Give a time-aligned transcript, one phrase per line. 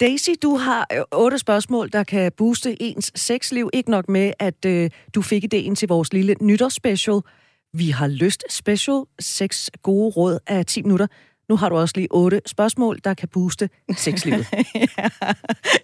[0.00, 3.70] Daisy, du har øh, otte spørgsmål, der kan booste ens sexliv.
[3.72, 7.20] Ikke nok med, at øh, du fik idéen til vores lille nytårsspecial.
[7.72, 9.02] Vi har lyst special.
[9.18, 11.06] Seks gode råd af 10 minutter.
[11.48, 14.46] Nu har du også lige otte spørgsmål, der kan booste sexlivet.
[14.74, 15.08] ja.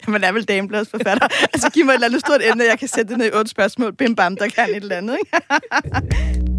[0.08, 1.28] Man er vel dameblads forfatter.
[1.52, 3.50] altså, giv mig et eller andet stort emne, jeg kan sætte det ned i otte
[3.50, 3.96] spørgsmål.
[3.96, 6.46] Bim bam, der kan et eller andet, ikke?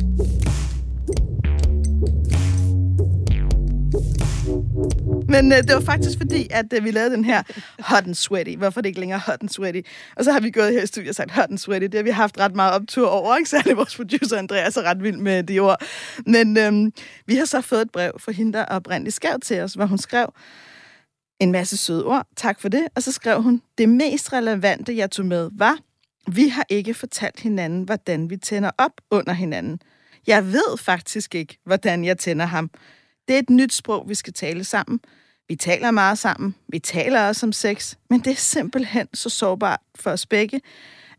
[5.29, 7.43] Men øh, det var faktisk fordi, at øh, vi lavede den her
[7.79, 8.55] hot and sweaty.
[8.57, 9.81] Hvorfor er det ikke længere hot and sweaty?
[10.15, 11.83] Og så har vi gået her i studiet og sagt hot and sweaty.
[11.83, 13.49] Det har vi haft ret meget optur over, ikke?
[13.49, 15.81] Særligt vores producer Andreas er ret vild med de ord.
[16.25, 16.91] Men øh,
[17.25, 19.97] vi har så fået et brev fra hende, der oprindeligt skrev til os, hvor hun
[19.97, 20.33] skrev
[21.39, 22.27] en masse søde ord.
[22.35, 22.87] Tak for det.
[22.95, 25.77] Og så skrev hun, det mest relevante, jeg tog med, var,
[26.31, 29.79] vi har ikke fortalt hinanden, hvordan vi tænder op under hinanden.
[30.27, 32.69] Jeg ved faktisk ikke, hvordan jeg tænder ham.
[33.27, 34.99] Det er et nyt sprog, vi skal tale sammen.
[35.49, 36.55] Vi taler meget sammen.
[36.67, 37.95] Vi taler også om sex.
[38.09, 40.61] Men det er simpelthen så sårbart for os begge,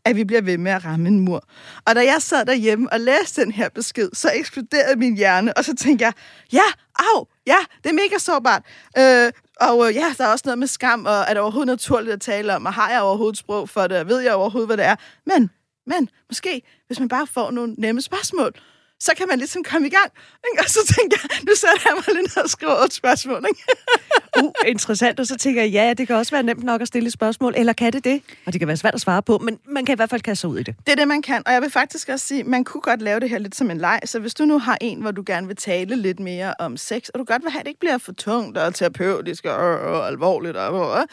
[0.04, 1.44] at vi bliver ved med at ramme en mur.
[1.86, 5.64] Og da jeg sad derhjemme og læste den her besked, så eksploderede min hjerne, og
[5.64, 6.12] så tænkte jeg,
[6.52, 6.62] ja,
[6.98, 8.62] au, ja, det er mega sårbart.
[8.98, 12.12] Øh, og øh, ja, der er også noget med skam, og er det overhovedet naturligt
[12.12, 14.76] at tale om, og har jeg overhovedet sprog for det, og ved jeg overhovedet, hvad
[14.76, 14.96] det er?
[15.26, 15.50] Men,
[15.86, 18.52] men, måske, hvis man bare får nogle nemme spørgsmål,
[19.00, 20.10] så kan man ligesom komme i gang.
[20.52, 20.62] Ikke?
[20.64, 23.44] Og så tænker jeg, nu sætter jeg mig lige ned og skriver et spørgsmål.
[23.48, 23.62] Ikke?
[24.44, 25.20] uh, interessant.
[25.20, 27.54] Og så tænker jeg, ja, det kan også være nemt nok at stille et spørgsmål.
[27.56, 28.22] Eller kan det det?
[28.46, 30.40] Og det kan være svært at svare på, men man kan i hvert fald kaste
[30.40, 30.74] sig ud i det.
[30.86, 31.42] Det er det, man kan.
[31.46, 33.78] Og jeg vil faktisk også sige, man kunne godt lave det her lidt som en
[33.78, 34.00] leg.
[34.04, 37.08] Så hvis du nu har en, hvor du gerne vil tale lidt mere om sex,
[37.08, 39.78] og du godt vil have, at det ikke bliver for tungt og terapeutisk og, og,
[39.78, 41.04] og alvorligt, og, og, og,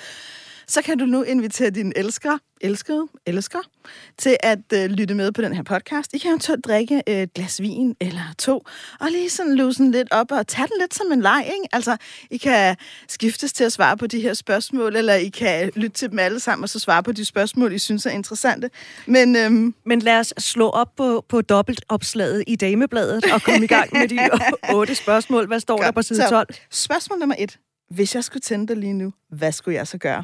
[0.68, 3.60] så kan du nu invitere din elsker, elskede, elsker,
[4.18, 6.14] til at øh, lytte med på den her podcast.
[6.14, 8.64] I kan jo drikke et glas vin eller to,
[9.00, 11.68] og lige sådan løse lidt op og tage den lidt som en leg, ikke?
[11.72, 11.98] Altså,
[12.32, 12.76] I kan
[13.08, 16.40] skiftes til at svare på de her spørgsmål, eller I kan lytte til dem alle
[16.40, 18.70] sammen, og så svare på de spørgsmål, I synes er interessante.
[19.06, 23.68] Men, øhm, Men lad os slå op på, på dobbeltopslaget i Damebladet og komme i
[23.68, 24.20] gang med de
[24.78, 25.48] otte spørgsmål.
[25.48, 25.86] Hvad står Godt.
[25.86, 26.54] der på side 12?
[26.54, 27.58] Så, spørgsmål nummer et.
[27.90, 30.24] Hvis jeg skulle tænde dig lige nu, hvad skulle jeg så gøre?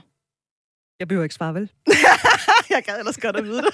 [1.01, 1.69] Jeg behøver ikke svare, vel?
[2.69, 3.73] jeg gad ellers godt at vide det.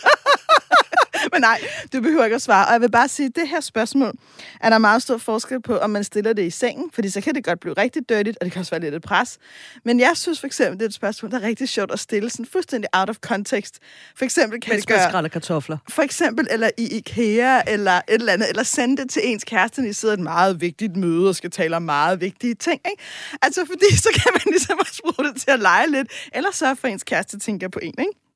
[1.33, 1.61] Men nej,
[1.93, 2.67] du behøver ikke at svare.
[2.67, 4.13] Og jeg vil bare sige, at det her spørgsmål
[4.61, 7.35] er der meget stor forskel på, om man stiller det i sengen, fordi så kan
[7.35, 9.37] det godt blive rigtig dirtigt, og det kan også være lidt et pres.
[9.83, 12.29] Men jeg synes for eksempel, det er et spørgsmål, der er rigtig sjovt at stille,
[12.29, 13.79] sådan fuldstændig out of context.
[14.15, 15.21] For eksempel kan Mens det gøre...
[15.21, 15.77] man kartofler.
[15.89, 19.81] For eksempel, eller i IKEA, eller et eller andet, eller sende det til ens kæreste,
[19.81, 22.81] når I sidder et meget vigtigt møde og skal tale om meget vigtige ting.
[22.91, 23.03] Ikke?
[23.41, 26.75] Altså, fordi så kan man ligesom også bruge det til at lege lidt, eller sørge
[26.75, 28.26] for, at ens kæreste tænker på en, ikke?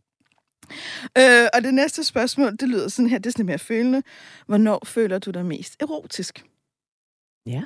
[1.18, 4.04] Øh, og det næste spørgsmål, det lyder sådan her, det er sådan mere følende.
[4.46, 6.44] Hvornår føler du dig mest erotisk?
[7.46, 7.64] Ja.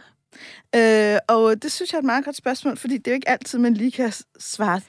[0.76, 3.30] Øh, og det synes jeg er et meget godt spørgsmål, fordi det er jo ikke
[3.30, 4.82] altid, man lige kan svare,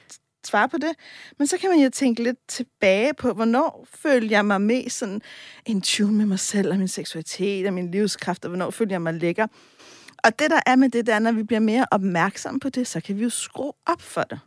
[0.45, 0.91] svare på det.
[1.37, 5.21] Men så kan man jo tænke lidt tilbage på, hvornår føler jeg mig mest sådan
[5.65, 9.01] en tune med mig selv og min seksualitet og min livskraft, og hvornår føler jeg
[9.01, 9.47] mig lækker.
[10.23, 13.01] Og det, der er med det, der når vi bliver mere opmærksomme på det, så
[13.01, 14.39] kan vi jo skrue op for det.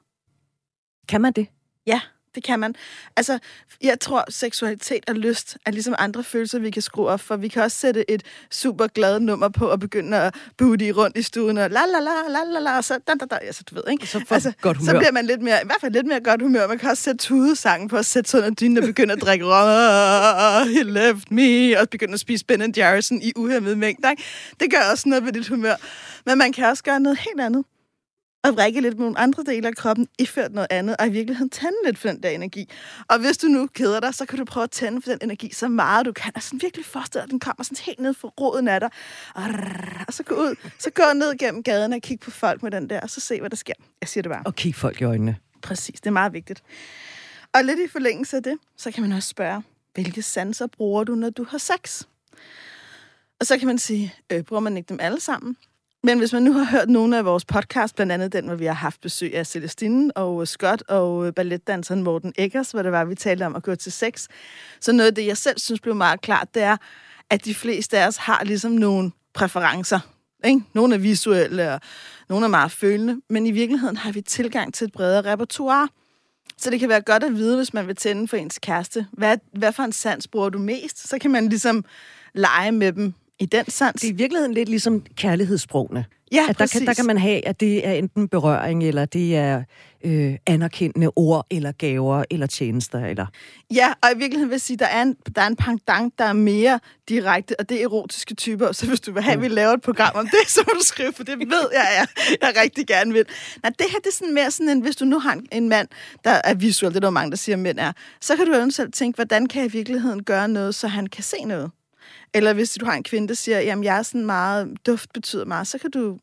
[1.08, 1.46] Kan man det?
[1.86, 2.00] Ja
[2.34, 2.74] det kan man.
[3.16, 3.38] Altså,
[3.82, 7.36] jeg tror, seksualitet og lyst er ligesom andre følelser, vi kan skrue op for.
[7.36, 11.22] Vi kan også sætte et super glad nummer på og begynde at booty rundt i
[11.22, 13.74] stuen og la la la la la la, og så, da, da, da, altså, du
[13.74, 14.06] ved, ikke?
[14.06, 14.92] Så, altså, godt humør.
[14.92, 16.66] så bliver man lidt mere, i hvert fald lidt mere godt humør.
[16.66, 19.44] Man kan også sætte tudesangen på at sætte sådan en dyne og begynde at drikke
[19.48, 24.10] rom, he left me, og begynde at spise Ben Jarrison i uhemmet mængder.
[24.10, 24.22] Ikke?
[24.60, 25.74] Det gør også noget ved dit humør.
[26.26, 27.64] Men man kan også gøre noget helt andet
[28.44, 31.50] at vrikke lidt med nogle andre dele af kroppen, iført noget andet, og i virkeligheden
[31.50, 32.70] tænde lidt for den der energi.
[33.08, 35.54] Og hvis du nu keder dig, så kan du prøve at tænde for den energi
[35.54, 38.14] så meget du kan, og sådan virkelig forestille dig, at den kommer sådan helt ned
[38.14, 38.90] fra roden af dig.
[40.08, 42.90] Og så gå ud, så gå ned gennem gaden og kig på folk med den
[42.90, 43.72] der, og så se, hvad der sker.
[44.00, 44.42] Jeg siger det bare.
[44.44, 45.36] Og kig folk i øjnene.
[45.62, 46.62] Præcis, det er meget vigtigt.
[47.54, 49.62] Og lidt i forlængelse af det, så kan man også spørge,
[49.94, 52.02] hvilke sanser bruger du, når du har sex?
[53.40, 55.56] Og så kan man sige, øh, bruger man ikke dem alle sammen?
[56.02, 58.64] Men hvis man nu har hørt nogle af vores podcast, blandt andet den, hvor vi
[58.64, 62.92] har haft besøg af Celestine og øh, Scott og øh, balletdanseren Morten Eggers, hvor det
[62.92, 64.26] var, vi talte om at gå til sex,
[64.80, 66.76] så noget af det, jeg selv synes blev meget klart, det er,
[67.30, 70.00] at de fleste af os har ligesom nogle præferencer.
[70.44, 70.62] Ikke?
[70.72, 71.80] Nogle er visuelle, og
[72.28, 75.88] nogle er meget følende, men i virkeligheden har vi tilgang til et bredere repertoire.
[76.58, 79.06] Så det kan være godt at vide, hvis man vil tænde for ens kæreste.
[79.12, 81.08] Hvad, hvad for en sans bruger du mest?
[81.08, 81.84] Så kan man ligesom
[82.34, 84.00] lege med dem i den sans.
[84.00, 86.04] Det er i virkeligheden lidt ligesom kærlighedssprogene.
[86.32, 89.36] Ja, at der kan, der kan man have, at det er enten berøring, eller det
[89.36, 89.62] er
[90.04, 93.04] øh, anerkendende ord, eller gaver, eller tjenester.
[93.04, 93.26] Eller...
[93.74, 96.18] Ja, og i virkeligheden vil jeg sige, at der er en, der er en pendant,
[96.18, 98.72] der er mere direkte, og det er erotiske typer.
[98.72, 100.84] Så hvis du vil have, at vi laver et program om det, så må du
[100.84, 102.06] skrive, for det ved jeg, jeg,
[102.40, 103.24] jeg rigtig gerne vil.
[103.62, 105.68] Nej, det her det er sådan mere sådan en, hvis du nu har en, en
[105.68, 105.88] mand,
[106.24, 108.52] der er visuel, det er der mange, der siger, at mænd er, så kan du
[108.52, 111.70] eventuelt tænke, hvordan kan jeg i virkeligheden gøre noget, så han kan se noget?
[112.34, 115.44] Eller hvis du har en kvinde, der siger, jamen jeg er sådan meget, duft betyder
[115.44, 116.18] meget, så kan du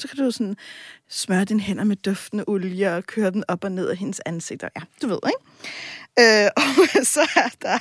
[0.00, 0.56] så kan du sådan
[1.08, 4.62] smøre dine hænder med duftende olie og køre den op og ned af hendes ansigt.
[4.62, 6.44] Ja, du ved, ikke?
[6.44, 7.20] Øh, og så,
[7.62, 7.78] der,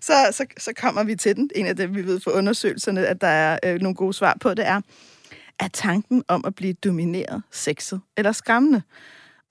[0.00, 1.50] så, så, så kommer vi til den.
[1.54, 4.54] En af dem, vi ved fra undersøgelserne, at der er øh, nogle gode svar på,
[4.54, 4.80] det er,
[5.60, 8.82] er tanken om at blive domineret sexet eller skræmmende?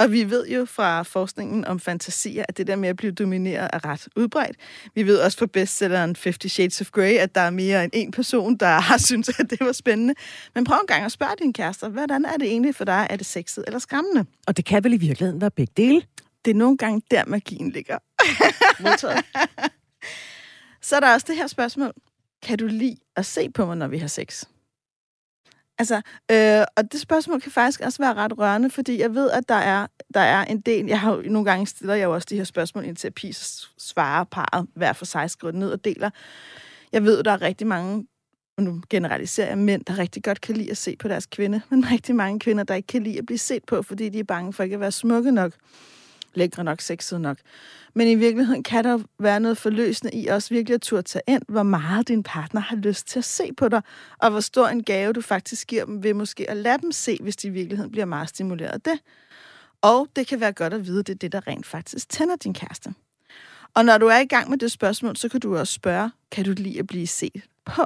[0.01, 3.69] Og vi ved jo fra forskningen om fantasier, at det der med at blive domineret
[3.73, 4.55] er ret udbredt.
[4.95, 8.11] Vi ved også fra bestselleren 50 Shades of Grey, at der er mere end en
[8.11, 10.13] person, der har syntes, at det var spændende.
[10.55, 13.07] Men prøv en gang at spørge din kæreste, hvordan er det egentlig for dig?
[13.09, 14.25] Er det sexet eller skræmmende?
[14.47, 16.01] Og det kan vel i virkeligheden være begge dele?
[16.45, 17.97] Det er nogle gange der, magien ligger.
[20.81, 21.93] Så er der også det her spørgsmål.
[22.43, 24.43] Kan du lide at se på mig, når vi har sex?
[25.81, 26.01] Altså,
[26.31, 29.55] øh, og det spørgsmål kan faktisk også være ret rørende, fordi jeg ved, at der
[29.55, 30.85] er, der er en del...
[30.85, 33.31] Jeg har nogle gange stiller jeg jo også de her spørgsmål ind til at terapi,
[33.31, 36.09] så svarer parret hver for sig, skriver ned og deler.
[36.91, 38.07] Jeg ved, at der er rigtig mange,
[38.57, 41.61] og nu generaliserer jeg, mænd, der rigtig godt kan lide at se på deres kvinde,
[41.69, 44.23] men rigtig mange kvinder, der ikke kan lide at blive set på, fordi de er
[44.23, 45.53] bange for ikke at være smukke nok
[46.33, 47.37] lækre nok, sexet nok.
[47.93, 51.41] Men i virkeligheden kan der være noget forløsende i også virkelig at turde tage ind,
[51.47, 53.81] hvor meget din partner har lyst til at se på dig,
[54.19, 57.17] og hvor stor en gave du faktisk giver dem ved måske at lade dem se,
[57.21, 58.99] hvis de i virkeligheden bliver meget stimuleret af det.
[59.81, 62.35] Og det kan være godt at vide, at det er det, der rent faktisk tænder
[62.35, 62.93] din kæreste.
[63.73, 66.45] Og når du er i gang med det spørgsmål, så kan du også spørge, kan
[66.45, 67.83] du lide at blive set på?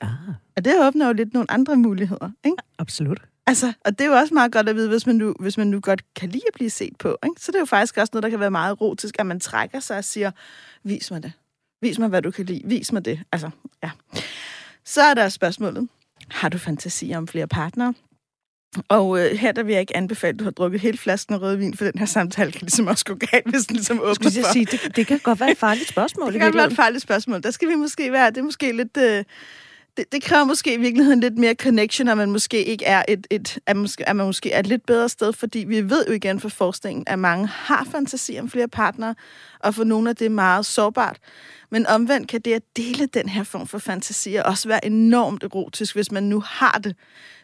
[0.00, 0.34] Ah.
[0.56, 2.56] Og det åbner jo lidt nogle andre muligheder, ikke?
[2.78, 3.29] Absolut.
[3.46, 5.66] Altså, og det er jo også meget godt at vide, hvis man nu, hvis man
[5.66, 7.16] nu godt kan lide at blive set på.
[7.24, 7.40] Ikke?
[7.40, 9.80] Så det er jo faktisk også noget, der kan være meget erotisk, at man trækker
[9.80, 10.30] sig og siger,
[10.82, 11.32] vis mig det.
[11.82, 12.62] Vis mig, hvad du kan lide.
[12.64, 13.20] Vis mig det.
[13.32, 13.50] Altså,
[13.82, 13.90] ja.
[14.84, 15.88] Så er der spørgsmålet.
[16.30, 17.94] Har du fantasi om flere partnere?
[18.88, 21.74] Og øh, her der vil jeg ikke anbefale, at du har drukket hele flasken rødvin,
[21.74, 24.52] for den her samtale kan ligesom også gå galt, hvis den ligesom åbner for.
[24.52, 26.26] Sige, det, det kan godt være et farligt spørgsmål.
[26.32, 27.42] det kan godt være et farligt spørgsmål.
[27.42, 28.96] Der skal vi måske være, det er måske lidt...
[28.96, 29.24] Øh,
[29.96, 33.26] det, det kræver måske i virkeligheden lidt mere connection, at man måske ikke er et,
[33.30, 36.12] et at, måske, at man måske er et lidt bedre sted, fordi vi ved jo
[36.12, 39.14] igen fra forskningen, at mange har fantasi om flere partnere,
[39.60, 41.18] og for nogle af det er meget sårbart.
[41.70, 45.94] Men omvendt kan det at dele den her form for fantasi også være enormt erotisk,
[45.94, 46.96] hvis man nu har det.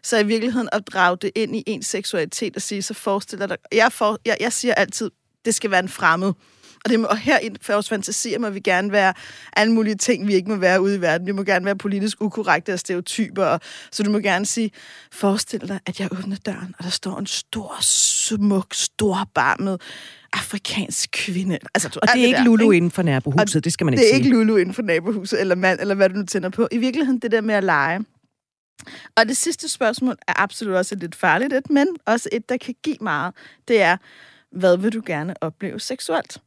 [0.02, 3.56] Så i virkeligheden at drage det ind i ens seksualitet og sige, så forestiller dig...
[3.72, 5.10] Jeg, for, jeg, jeg siger altid,
[5.44, 6.32] det skal være en fremmed.
[6.86, 9.14] Og, det og her i vores fantasier må vi gerne være
[9.56, 11.26] alle mulige ting, vi ikke må være ude i verden.
[11.26, 13.44] Vi må gerne være politisk ukorrekte og stereotyper.
[13.44, 13.60] Og,
[13.92, 14.70] så du må gerne sige,
[15.12, 19.80] forestil dig, at jeg åbner døren, og der står en stor, smuk, storbarmet
[20.32, 21.58] afrikansk kvinde.
[21.74, 22.76] Altså, og det er ikke der, Lulu ikke?
[22.76, 24.08] inden for nabohuset, det skal man ikke sige.
[24.08, 24.26] Det er sige.
[24.26, 26.68] ikke Lulu inden for nabohuset, eller mand, eller hvad du nu tænder på.
[26.70, 28.04] I virkeligheden, det der med at lege.
[29.16, 32.56] Og det sidste spørgsmål er absolut også et lidt farligt et, men også et, der
[32.56, 33.34] kan give meget.
[33.68, 33.96] Det er,
[34.52, 36.40] hvad vil du gerne opleve seksuelt?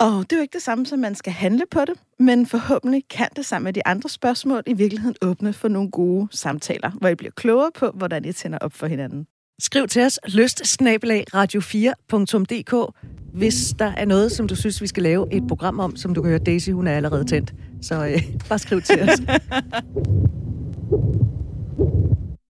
[0.00, 3.02] Og det er jo ikke det samme, som man skal handle på det, men forhåbentlig
[3.10, 7.08] kan det sammen med de andre spørgsmål i virkeligheden åbne for nogle gode samtaler, hvor
[7.08, 9.26] I bliver klogere på, hvordan I tænder op for hinanden.
[9.58, 10.80] Skriv til os lyst
[11.34, 12.94] radio4.dk,
[13.34, 16.22] hvis der er noget, som du synes, vi skal lave et program om, som du
[16.22, 17.54] kan høre, Daisy, hun er allerede tændt.
[17.82, 19.20] Så øh, bare skriv til os.